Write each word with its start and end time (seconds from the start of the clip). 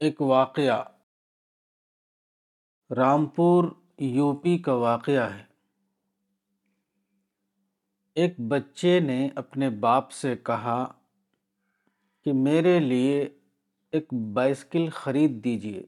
ایک 0.00 0.20
واقعہ۔ 0.20 0.84
Rampur, 2.94 3.64
U 3.98 4.36
P 4.36 4.58
کا 4.58 4.72
واقعہ 4.72 5.34
ہے۔ 5.34 5.44
ایک 8.14 8.40
بچے 8.40 9.00
نے 9.00 9.28
اپنے 9.34 9.70
باپ 9.70 10.10
سے 10.10 10.36
کہا 10.36 10.92
کہ 12.24 12.32
میرے 12.32 12.78
لیے 12.78 13.38
ایک 13.92 14.14
بائسکل 14.14 14.90
خرید 14.90 15.44
دیجیے۔ 15.44 15.82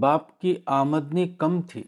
باپ 0.00 0.40
کی 0.40 0.56
آمدنی 0.66 1.28
کم 1.28 1.62
تھی۔ 1.62 1.84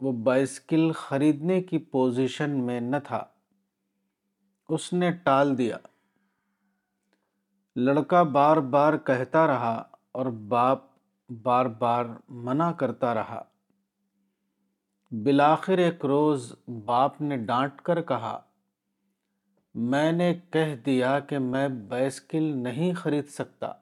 وہ 0.00 0.12
بائسکل 0.12 0.92
خریدنے 0.92 1.62
کی 1.62 1.78
پوزیشن 1.78 2.66
میں 2.66 2.80
نہ 2.80 2.96
تھا۔ 3.04 3.24
اس 4.68 4.92
نے 4.92 5.10
ٹال 5.10 5.58
دیا۔ 5.58 5.76
لڑکا 7.84 8.22
بار 8.22 8.56
بار 8.56 8.96
کہتا 8.96 9.46
رہا 9.46 9.82
اور 10.12 10.26
باپ 10.26 10.78
بار 11.42 11.66
بار 11.66 12.04
منع 12.28 12.72
کرتا 12.72 13.14
رہا۔ 13.14 13.42
بلاخر 15.10 15.78
ایک 15.78 16.04
روز 16.04 16.52
باپ 16.84 17.20
نے 17.20 17.36
ڈانٹ 17.36 17.82
کر 17.82 18.02
کہا، 18.02 18.40
میں 19.74 20.12
نے 20.12 20.34
کہہ 20.50 20.76
دیا 20.86 21.18
کہ 21.20 21.38
میں 21.38 21.68
بیسکل 21.68 22.42
نہیں 22.42 22.94
خرید 22.94 23.28
سکتا۔ 23.28 23.72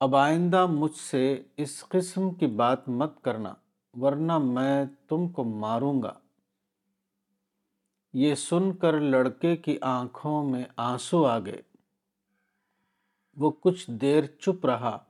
اب 0.00 0.16
آئندہ 0.16 0.66
مجھ 0.66 0.96
سے 0.96 1.42
اس 1.56 1.84
قسم 1.88 2.30
کی 2.30 2.46
بات 2.46 2.88
مت 2.88 3.22
کرنا، 3.22 3.54
ورنہ 4.00 4.38
میں 4.38 4.84
تم 5.08 5.28
کو 5.28 5.44
ماروں 5.44 6.02
گا۔ 6.02 6.12
یہ 8.12 8.34
سن 8.34 8.72
کر 8.72 9.00
لڑکے 9.00 9.56
کی 9.56 9.78
آنکھوں 9.80 10.50
میں 10.50 10.64
آنسو 10.76 11.26
آ 11.26 11.38
گئے۔ 11.38 11.73
وہ 13.36 13.50
کچھ 13.60 13.90
دیر 13.90 14.26
چپ 14.26 14.66
رہا۔ 14.66 15.04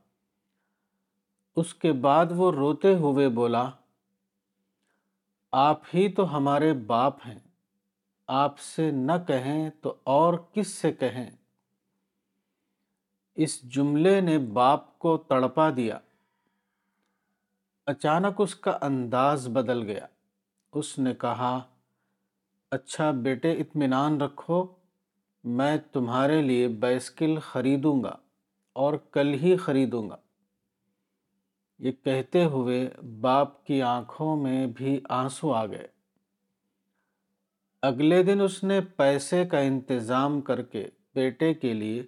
اس 1.57 1.75
کے 1.75 1.93
بعد 1.93 2.27
وہ 2.31 2.53
روتے 2.53 2.95
ہوئے 2.95 3.29
بولا، 3.29 3.71
آپ 5.53 5.81
ہی 5.95 6.13
تو 6.13 6.37
ہمارے 6.37 6.73
باپ 6.73 7.17
ہیں، 7.27 7.39
آپ 8.27 8.59
سے 8.59 8.91
نہ 8.91 9.13
کہیں 9.27 9.71
تو 9.71 9.95
اور 10.05 10.35
کس 10.35 10.69
سے 10.69 10.93
کہیں۔ 10.93 11.31
اس 13.35 13.63
جملے 13.63 14.21
نے 14.21 14.39
باپ 14.39 14.99
کو 14.99 15.17
تڑپا 15.17 15.71
دیا۔ 15.77 15.99
اچانک 17.87 18.35
اس 18.39 18.55
کا 18.55 18.79
انداز 18.81 19.49
بدل 19.49 19.83
گیا۔ 19.83 20.07
اس 20.73 20.99
نے 20.99 21.15
کہا 21.15 21.61
اچھا 22.71 23.11
بیٹے، 23.11 23.53
اطمینان 23.53 24.21
رکھو، 24.21 24.67
میں 25.45 25.77
تمہارے 25.93 26.43
لیے 26.43 26.69
بیسکل 26.69 27.39
خریدوں 27.39 28.03
گا۔ 28.03 28.17
اور 28.75 28.95
کل 28.95 29.35
ہی 29.35 29.57
خریدوں 29.57 30.11
گا۔ 30.11 30.17
یہ 31.79 31.93
کہتے 31.93 32.45
ہوئے 32.45 32.89
باپ 33.21 33.67
کی 33.67 33.83
آنکھوں 33.83 34.37
میں 34.37 34.67
بھی 34.67 35.01
آنسو 35.09 35.53
آ 35.53 35.67
گئے۔ 35.67 35.89
اگلے 37.83 38.23
دن 38.23 38.41
اس 38.41 38.65
نے 38.65 38.81
پیسے 38.81 39.45
کا 39.45 39.59
انتظام 39.59 40.41
کر 40.41 40.63
کے 40.63 40.89
بیٹے 41.15 41.55
کے 41.55 41.73
لیے 41.73 42.03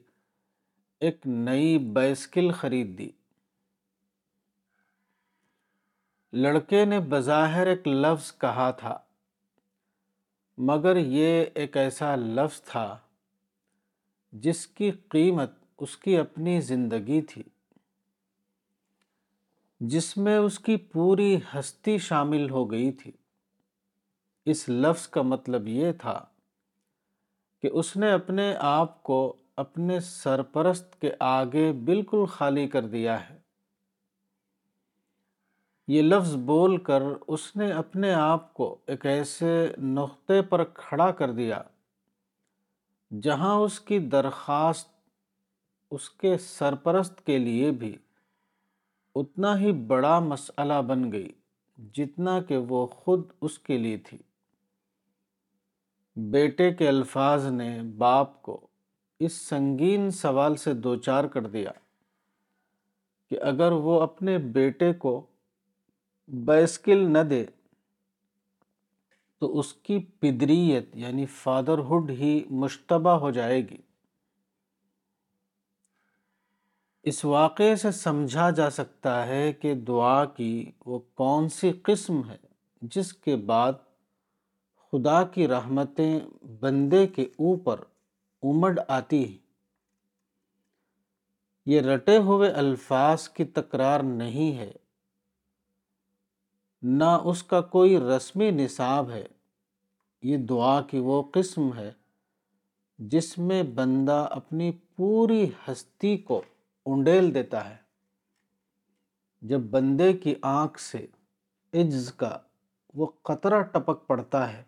ایک 1.01 1.27
نئی 1.27 1.79
بیسکل 1.79 2.53
خرید 2.53 2.99
دی۔ 2.99 3.11
لڑکے 6.33 6.85
نے 6.85 7.01
بظاہر 7.01 7.67
ایک 7.67 7.89
لفظ 7.89 8.39
کہا 8.39 8.71
تھا، 8.71 8.99
مگر 10.59 10.97
یہ 10.97 11.45
ایک 11.55 11.77
ایسا 11.77 12.17
لفظ 12.17 12.63
تھا 12.63 12.99
جس 14.33 14.67
کی 14.67 14.91
قیمت 14.91 15.51
اس 15.79 15.97
کی 15.97 16.19
اپنی 16.19 16.61
زندگی 16.61 17.23
تھی، 17.23 17.43
جس 19.81 20.17
میں 20.17 20.39
اس 20.39 20.59
کی 20.59 20.77
پوری 20.77 21.39
ہستی 21.55 21.99
شامل 21.99 22.51
ہو 22.51 22.71
گئی 22.71 22.93
تھی۔ 22.93 23.13
اس 24.45 24.69
لفظ 24.69 25.09
کا 25.09 25.23
مطلب 25.23 25.69
یہ 25.69 25.93
تھا 25.93 26.25
کہ 27.63 27.71
اس 27.73 27.97
نے 27.97 28.13
اپنے 28.13 28.55
آپ 28.59 29.03
کو 29.03 29.37
اپنے 29.57 30.01
سرپرست 30.01 31.01
کے 31.01 31.11
آگے 31.21 31.73
بالکل 31.73 32.25
خالی 32.27 32.69
کر 32.69 32.87
دیا 32.87 33.31
ہے۔ 33.31 33.39
یہ 35.89 36.03
لفظ 36.03 36.37
بول 36.37 36.77
کر 36.77 37.03
اس 37.27 37.57
نے 37.57 37.73
اپنے 37.73 38.15
آپ 38.15 38.55
کو 38.55 38.79
ایک 38.87 39.07
ایسے 39.07 39.73
نقطے 39.79 40.43
پر 40.43 40.65
کھڑا 40.65 41.11
کر 41.11 41.33
دیا 41.33 41.63
جہاں 43.23 43.55
اس 43.55 43.81
کی 43.81 43.99
درخواست 43.99 44.96
اس 45.91 46.11
کے 46.11 46.39
سرپرست 46.39 47.27
کے 47.27 47.39
لیے 47.39 47.71
بھی 47.71 47.97
اتنا 49.15 49.59
ہی 49.59 49.73
بڑا 49.73 50.19
مسئلہ 50.19 50.83
بن 50.83 51.13
گئی 51.13 51.33
جتنا 51.95 52.41
کہ 52.43 52.57
وہ 52.57 52.87
خود 52.87 53.23
اس 53.41 53.59
کے 53.59 53.79
لیے 53.79 53.97
تھی۔ 53.97 54.19
بیٹے 56.17 56.75
کے 56.75 56.89
الفاظ 56.89 57.47
نے 57.47 57.83
باپ 57.99 58.43
کو 58.43 58.67
اس 59.21 59.33
سنگین 59.33 60.11
سوال 60.11 60.57
سے 60.57 60.75
دوچار 60.75 61.25
کر 61.25 61.47
دیا 61.47 61.71
کہ 63.31 63.41
اگر 63.41 63.73
وہ 63.73 64.01
اپنے 64.01 64.39
بیٹے 64.39 64.93
کو 64.93 65.27
بیسکل 66.29 67.13
نہ 67.13 67.19
دے 67.19 67.45
تو 69.39 69.59
اس 69.59 69.73
کی 69.73 69.99
پدریت 69.99 70.97
یعنی 70.97 71.27
فادرہڈ 71.27 72.11
ہی 72.11 72.45
مشتبہ 72.51 73.11
ہو 73.11 73.31
جائے 73.31 73.69
گی۔ 73.69 73.86
اس 77.07 77.25
واقعے 77.25 77.77
سے 77.77 77.93
سمجھا 77.93 78.51
جا 78.51 78.71
سکتا 78.71 79.27
ہے 79.27 79.53
کہ 79.53 79.75
دعا 79.75 80.25
کی 80.25 80.73
وہ 80.87 80.99
کون 80.99 81.49
سی 81.49 81.73
قسم 81.73 82.31
ہے 82.31 82.37
جس 82.83 83.13
کے 83.13 83.37
بعد 83.37 83.73
خدا 84.93 85.23
کی 85.23 85.49
رحمتیں 85.49 86.21
بندے 86.61 87.07
کے 87.07 87.23
اوپر 87.23 87.81
امڑ 88.43 88.81
آتی 88.89 89.29
ہیں۔ 89.29 89.39
یہ 91.67 91.81
رٹے 91.81 92.17
ہوئے 92.17 92.51
الفاظ 92.51 93.29
کی 93.29 93.45
تکرار 93.45 94.01
نہیں 94.01 94.59
ہے۔ 94.59 94.73
نہ 96.83 97.19
اس 97.25 97.43
کا 97.43 97.61
کوئی 97.61 98.01
رسمی 98.01 98.51
نصاب 98.51 99.11
ہے۔ 99.11 99.27
یہ 100.23 100.37
دعا 100.37 100.83
کی 100.83 100.99
وہ 100.99 101.23
قسم 101.35 101.75
ہے 101.77 101.93
جس 102.99 103.39
میں 103.39 103.63
بندہ 103.63 104.29
اپنی 104.31 104.73
پوری 104.97 105.51
ہستی 105.69 106.17
کو 106.17 106.43
انڈیل 106.87 107.35
دیتا 107.35 107.71
ہے۔ 107.71 107.77
جب 109.43 109.61
بندے 109.61 110.13
کی 110.13 110.35
آنکھ 110.43 110.81
سے 110.81 111.07
عجز 111.75 112.13
کا 112.13 112.39
وہ 112.95 113.07
قطرہ 113.23 113.63
ٹپک 113.63 114.07
پڑتا 114.07 114.53
ہے، 114.53 114.63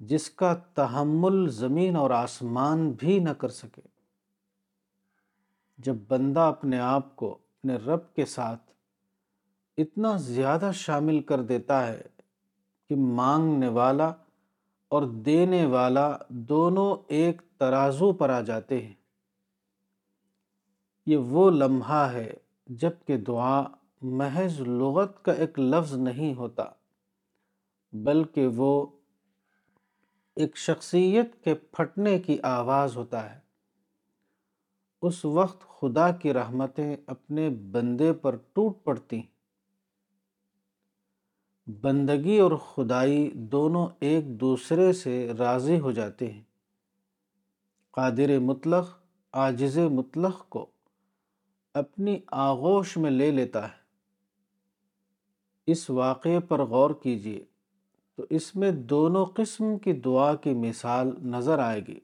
جس 0.00 0.30
کا 0.30 0.54
تحمل 0.54 1.48
زمین 1.48 1.96
اور 1.96 2.10
آسمان 2.10 2.90
بھی 2.90 3.18
نہ 3.18 3.30
کر 3.30 3.48
سکے۔ 3.48 3.82
جب 5.78 5.94
بندہ 6.08 6.40
اپنے 6.40 6.78
آپ 6.78 7.16
کو 7.16 7.32
اپنے 7.32 7.76
رب 7.76 8.14
کے 8.14 8.26
ساتھ 8.26 8.62
اتنا 9.76 10.16
زیادہ 10.16 10.70
شامل 10.74 11.22
کر 11.22 11.42
دیتا 11.42 11.86
ہے 11.86 12.02
کہ 12.88 12.96
مانگنے 12.96 13.68
والا 13.68 14.12
اور 14.88 15.02
دینے 15.02 15.66
والا 15.66 16.16
دونوں 16.28 16.96
ایک 17.08 17.42
ترازو 17.58 18.12
پر 18.12 18.30
آ 18.30 18.40
جاتے 18.40 18.82
ہیں۔ 18.82 18.94
یہ 21.06 21.16
وہ 21.16 21.50
لمحہ 21.50 22.12
ہے 22.12 22.34
جبکہ 22.66 23.16
دعا 23.16 23.62
محض 24.02 24.60
لغت 24.60 25.24
کا 25.24 25.32
ایک 25.32 25.58
لفظ 25.58 25.94
نہیں 25.94 26.34
ہوتا، 26.34 26.64
بلکہ 27.92 28.46
وہ 28.46 28.86
ایک 30.36 30.56
شخصیت 30.56 31.44
کے 31.44 31.54
پھٹنے 31.54 32.18
کی 32.18 32.38
آواز 32.42 32.96
ہوتا 32.96 33.34
ہے۔ 33.34 33.40
اس 35.02 35.24
وقت 35.24 35.80
خدا 35.80 36.10
کی 36.10 36.32
رحمتیں 36.32 36.96
اپنے 37.06 37.48
بندے 37.50 38.12
پر 38.12 38.36
ٹوٹ 38.52 38.84
پڑتی 38.84 39.16
ہیں۔ 39.16 39.34
بندگی 41.80 42.38
اور 42.38 42.52
خدائی 42.52 43.30
دونوں 43.34 43.86
ایک 44.00 44.40
دوسرے 44.40 44.92
سے 44.92 45.32
راضی 45.38 45.80
ہو 45.80 45.92
جاتے 45.92 46.32
ہیں۔ 46.32 46.42
قادر 47.90 48.38
مطلق، 48.38 48.98
عاجز 49.32 49.78
مطلق 49.78 50.48
کو۔ 50.48 50.73
اپنی 51.74 52.18
آغوش 52.26 52.96
میں 52.96 53.10
لے 53.10 53.30
لیتا 53.30 53.68
ہے۔ 53.68 53.84
اس 55.66 55.90
واقعے 55.90 56.40
پر 56.40 56.62
غور 56.62 56.90
کیجیے 56.90 57.44
تو 58.16 58.26
اس 58.30 58.56
میں 58.56 58.70
دونوں 58.70 59.26
قسم 59.26 59.78
کی 59.78 59.92
دعا 59.92 60.34
کی 60.34 60.54
مثال 60.54 61.10
نظر 61.22 61.58
آئے 61.58 61.80
گی۔ 61.88 62.00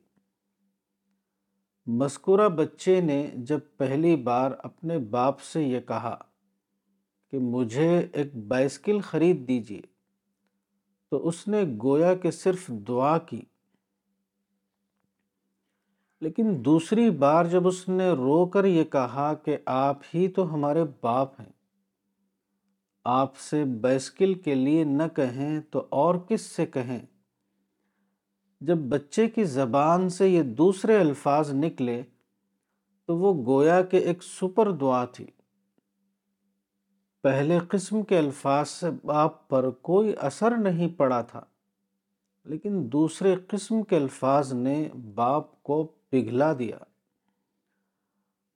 مذکورہ 1.86 2.48
بچے 2.48 3.00
نے 3.00 3.30
جب 3.34 3.58
پہلی 3.76 4.16
بار 4.16 4.50
اپنے 4.58 4.98
باپ 4.98 5.40
سے 5.40 5.62
یہ 5.62 5.80
کہا 5.80 6.18
کہ 7.30 7.38
مجھے 7.38 8.06
ایک 8.12 8.36
بائسکل 8.36 9.00
خرید 9.00 9.48
دیجیے 9.48 9.80
تو 11.10 11.28
اس 11.28 11.48
نے 11.48 11.62
گویا 11.82 12.14
کہ 12.14 12.30
صرف 12.30 12.68
دعا 12.68 13.18
کی۔ 13.18 13.40
لیکن 16.22 16.52
دوسری 16.64 17.08
بار 17.10 17.44
جب 17.44 17.66
اس 17.68 17.88
نے 17.88 18.10
رو 18.10 18.44
کر 18.46 18.64
یہ 18.64 18.84
کہا 18.84 19.32
کہ 19.34 19.56
آپ 19.66 19.98
ہی 20.14 20.26
تو 20.28 20.52
ہمارے 20.54 20.82
باپ 21.00 21.40
ہیں، 21.40 21.50
آپ 23.06 23.36
سے 23.38 23.64
بیسکل 23.80 24.34
کے 24.34 24.54
لیے 24.54 24.84
نہ 24.84 25.02
کہیں 25.14 25.60
تو 25.70 25.86
اور 25.90 26.14
کس 26.28 26.40
سے 26.46 26.66
کہیں؟ 26.66 26.98
جب 28.60 28.78
بچے 28.88 29.26
کی 29.28 29.44
زبان 29.44 30.08
سے 30.08 30.28
یہ 30.28 30.42
دوسرے 30.56 30.98
الفاظ 31.00 31.52
نکلے 31.54 32.00
تو 33.08 33.16
وہ 33.16 33.32
گویا 33.46 33.80
کہ 33.82 33.96
ایک 33.96 34.22
سپر 34.22 34.70
دعا 34.72 35.04
تھی۔ 35.04 35.26
پہلے 37.24 37.58
قسم 37.68 38.02
کے 38.02 38.18
الفاظ 38.18 38.68
سے 38.68 38.90
باپ 39.04 39.48
پر 39.48 39.70
کوئی 39.82 40.12
اثر 40.20 40.56
نہیں 40.58 40.88
پڑا 40.88 41.20
تھا، 41.22 41.42
لیکن 42.46 42.80
دوسرے 42.92 43.34
قسم 43.48 43.82
کے 43.82 43.96
الفاظ 43.96 44.52
نے 44.52 44.76
باپ 45.14 45.62
کو 45.62 45.82
پگھلا 46.10 46.52
دیا۔ 46.58 46.76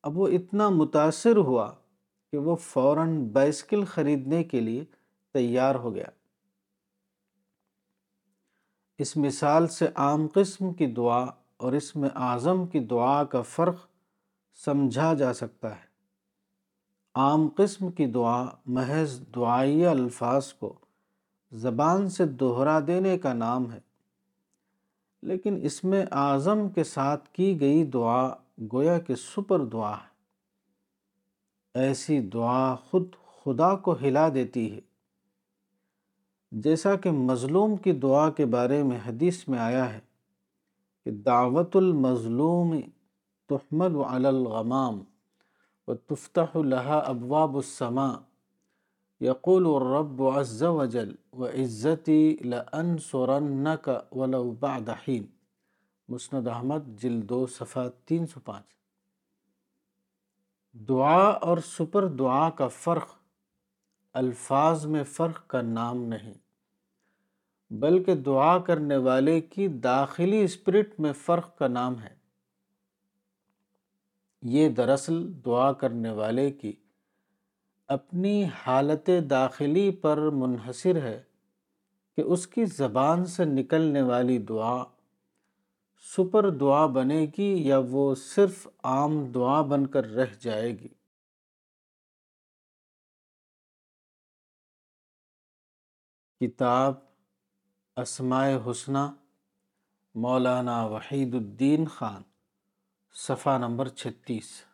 اب 0.02 0.18
وہ 0.18 0.28
اتنا 0.28 0.68
متاثر 0.68 1.36
ہوا 1.36 1.72
کہ 2.32 2.38
وہ 2.38 2.56
فوراً 2.56 3.28
بائسکل 3.28 3.84
خریدنے 3.84 4.44
کے 4.44 4.60
لیے 4.60 4.84
تیار 5.32 5.74
ہو 5.74 5.94
گیا۔ 5.94 6.06
اس 8.98 9.16
مثال 9.16 9.68
سے 9.68 9.88
عام 9.94 10.26
قسم 10.34 10.72
کی 10.72 10.86
دعا 10.86 11.24
اور 11.56 11.72
اس 11.72 11.96
میں 11.96 12.08
اعظم 12.14 12.66
کی 12.66 12.80
دعا 12.80 13.24
کا 13.24 13.42
فرق 13.42 13.76
سمجھا 14.54 15.14
جا 15.14 15.34
سکتا 15.34 15.76
ہے۔ 15.76 15.94
عام 17.14 17.48
قسم 17.56 17.90
کی 17.90 18.06
دعا 18.06 18.44
محض 18.66 19.20
دعائیہ 19.34 19.88
الفاظ 19.88 20.52
کو 20.52 20.74
زبان 21.52 22.08
سے 22.08 22.26
دہرا 22.26 22.80
دینے 22.86 23.18
کا 23.18 23.32
نام 23.32 23.72
ہے۔ 23.72 23.93
لیکن 25.24 25.60
اس 25.62 25.84
میں 25.84 26.06
اعظم 26.10 26.68
کے 26.68 26.84
ساتھ 26.84 27.28
کی 27.28 27.60
گئی 27.60 27.84
دعا 27.84 28.28
گویا 28.72 28.98
کہ 28.98 29.14
سپر 29.14 29.64
دعا 29.64 29.92
ہے۔ 29.92 30.08
ایسی 31.74 32.20
دعا 32.20 32.74
خود 32.74 33.06
خدا 33.42 33.76
کو 33.76 33.96
ہلا 34.02 34.28
دیتی 34.28 34.72
ہے۔ 34.72 34.80
جیسا 36.52 36.96
کہ 36.96 37.10
مظلوم 37.10 37.76
کی 37.76 37.92
دعا 37.92 38.30
کے 38.30 38.46
بارے 38.46 38.82
میں 38.82 38.98
حدیث 39.06 39.48
میں 39.48 39.58
آیا 39.58 39.92
ہے 39.92 40.00
کہ 41.04 41.10
دعوت 41.10 41.76
المظلوم 41.76 42.80
تحمل 43.48 43.92
علی 44.08 44.26
الغمام 44.26 45.00
وتفتح 45.86 46.58
لها 46.58 47.02
ابواب 47.06 47.56
السماء۔ 47.56 48.33
یقول 49.20 49.66
الرب 49.66 50.22
عز 50.22 50.62
وجل 50.62 51.14
وعزتی 51.32 52.36
لانصرنک 52.44 53.90
ولو 54.12 54.50
بعد 54.50 54.88
حین 54.88 55.26
مسند 56.08 56.48
احمد، 56.48 57.02
جلد 57.02 57.28
دو، 57.28 57.46
صفحہ 57.46 57.88
تین 58.04 58.26
سو 58.26 58.40
پانچ۔ 58.40 58.64
دعا 60.72 61.24
اور 61.24 61.58
سپر 61.58 62.06
دعا 62.06 62.50
کا 62.50 62.68
فرق، 62.68 63.08
الفاظ 64.12 64.86
میں 64.86 65.04
فرق 65.04 65.46
کا 65.46 65.60
نام 65.60 65.96
نہیں، 65.96 66.34
بلکہ 67.70 68.14
دعا 68.14 68.58
کرنے 68.58 68.96
والے 68.96 69.40
کی 69.40 69.68
داخلی 69.68 70.44
اسپرٹ 70.44 71.00
میں 71.00 71.12
فرق 71.12 71.58
کا 71.58 71.68
نام 71.68 72.00
ہے۔ 72.02 72.14
یہ 74.42 74.68
دراصل 74.68 75.32
دعا 75.44 75.72
کرنے 75.72 76.10
والے 76.10 76.50
کی 76.50 76.72
اپنی 77.88 78.44
حالت 78.44 79.10
داخلی 79.30 79.90
پر 79.90 80.16
منحصر 80.16 80.96
ہے 80.96 81.22
کہ 82.16 82.20
اس 82.20 82.46
کی 82.46 82.64
زبان 82.64 83.26
سے 83.26 83.44
نکلنے 83.44 84.02
والی 84.02 84.38
دعا 84.38 84.84
سپر 86.16 86.50
دعا 86.50 86.86
بنے 86.86 87.26
گی 87.38 87.68
یا 87.68 87.80
وہ 87.90 88.14
صرف 88.14 88.68
عام 88.82 89.32
دعا 89.32 89.62
بن 89.62 89.86
کر 89.86 90.04
رہ 90.04 90.34
جائے 90.40 90.78
گی۔ 90.78 90.88
کتاب 96.40 96.94
اسماء 97.96 98.50
حسنہ، 98.70 99.12
مولانا 100.14 100.84
وحید 100.84 101.34
الدین 101.34 101.86
خان، 101.86 102.22
صفحہ 103.12 103.58
نمبر 103.58 103.88
چھتیس۔ 103.88 104.64